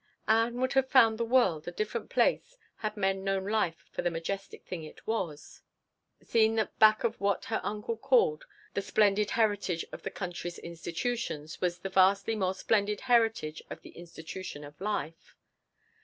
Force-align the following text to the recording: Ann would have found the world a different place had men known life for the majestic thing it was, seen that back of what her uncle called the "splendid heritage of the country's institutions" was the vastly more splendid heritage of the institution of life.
Ann 0.27 0.59
would 0.59 0.73
have 0.73 0.89
found 0.89 1.19
the 1.19 1.23
world 1.23 1.67
a 1.67 1.71
different 1.71 2.09
place 2.09 2.57
had 2.77 2.97
men 2.97 3.23
known 3.23 3.45
life 3.45 3.85
for 3.91 4.01
the 4.01 4.09
majestic 4.09 4.65
thing 4.65 4.81
it 4.83 5.05
was, 5.05 5.61
seen 6.23 6.55
that 6.55 6.79
back 6.79 7.03
of 7.03 7.21
what 7.21 7.45
her 7.45 7.61
uncle 7.63 7.97
called 7.97 8.45
the 8.73 8.81
"splendid 8.81 9.29
heritage 9.29 9.85
of 9.91 10.01
the 10.01 10.09
country's 10.09 10.57
institutions" 10.57 11.61
was 11.61 11.77
the 11.77 11.89
vastly 11.89 12.33
more 12.35 12.55
splendid 12.55 13.01
heritage 13.01 13.61
of 13.69 13.83
the 13.83 13.91
institution 13.91 14.63
of 14.63 14.81
life. 14.81 15.35